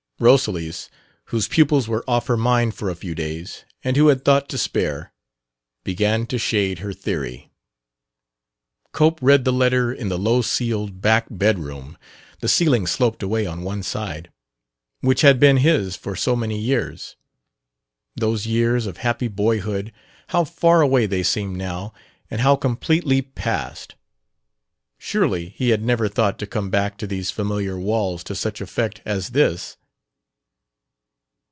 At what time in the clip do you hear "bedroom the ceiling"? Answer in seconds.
11.31-12.85